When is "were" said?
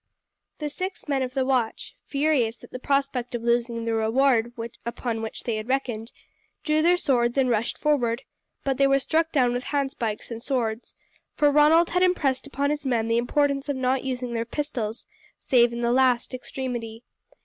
8.87-8.97